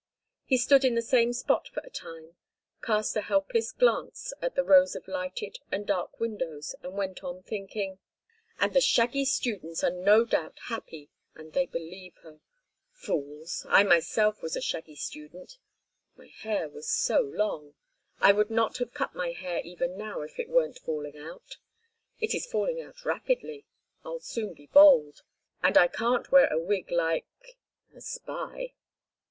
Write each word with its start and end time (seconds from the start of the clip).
He 0.45 0.57
stood 0.57 0.83
in 0.83 0.95
the 0.95 1.01
same 1.03 1.31
spot 1.31 1.67
for 1.67 1.81
a 1.81 1.91
time, 1.91 2.35
cast 2.81 3.15
a 3.15 3.21
helpless 3.21 3.71
glance 3.71 4.33
at 4.41 4.55
the 4.55 4.63
rows 4.63 4.95
of 4.95 5.07
lighted 5.07 5.59
and 5.71 5.85
dark 5.85 6.19
windows 6.19 6.73
and 6.81 6.93
went 6.93 7.23
on 7.23 7.43
thinking: 7.43 7.99
"And 8.59 8.73
the 8.73 8.81
shaggy 8.81 9.25
students 9.25 9.83
are 9.83 9.91
no 9.91 10.25
doubt 10.25 10.57
happy, 10.63 11.11
and 11.35 11.53
they 11.53 11.67
believe 11.67 12.15
her. 12.23 12.39
Fools! 12.91 13.63
I 13.69 13.83
myself 13.83 14.41
was 14.41 14.55
a 14.55 14.59
shaggy 14.61 14.95
student—my 14.95 16.31
hair 16.39 16.67
was 16.67 16.89
so 16.89 17.19
long! 17.21 17.75
I 18.19 18.31
would 18.31 18.49
not 18.49 18.79
have 18.79 18.95
cut 18.95 19.13
my 19.13 19.33
hair 19.33 19.59
even 19.63 19.95
now 19.97 20.21
if 20.23 20.39
it 20.39 20.49
weren't 20.49 20.79
falling 20.79 21.19
out. 21.19 21.57
It 22.19 22.33
is 22.33 22.47
falling 22.49 22.81
out 22.81 23.05
rapidly. 23.05 23.65
I'll 24.03 24.19
soon 24.19 24.55
be 24.55 24.65
bald. 24.65 25.21
And 25.61 25.77
I 25.77 25.87
can't 25.87 26.31
wear 26.31 26.47
a 26.51 26.57
wig 26.57 26.89
like—a 26.89 28.01
spy." 28.01 28.73